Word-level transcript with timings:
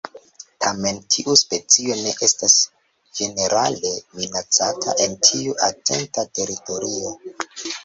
Tamen, 0.65 1.01
tiu 1.15 1.35
specio 1.41 1.97
ne 1.99 2.13
estas 2.29 2.55
ĝenerale 3.21 3.93
minacata 4.23 4.97
en 5.07 5.17
sia 5.31 5.57
etenda 5.71 6.27
teritorio. 6.41 7.17